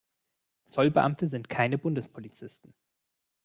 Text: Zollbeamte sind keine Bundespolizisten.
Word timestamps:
Zollbeamte 0.65 1.27
sind 1.27 1.47
keine 1.47 1.77
Bundespolizisten. 1.77 2.73